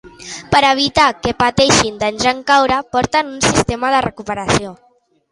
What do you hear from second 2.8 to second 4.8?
porten un sistema de recuperació.